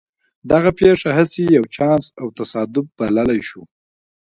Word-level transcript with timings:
دغه 0.51 0.69
پېښه 0.79 1.09
هسې 1.17 1.43
يو 1.57 1.63
چانس 1.75 2.05
او 2.21 2.27
تصادف 2.37 2.85
بللای 2.97 3.39
شو. 3.49 3.63